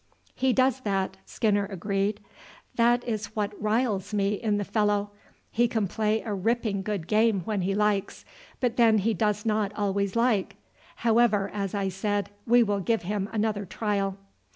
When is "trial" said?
13.63-14.17